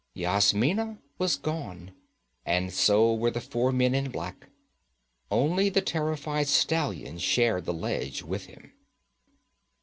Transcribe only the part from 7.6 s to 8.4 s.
the ledge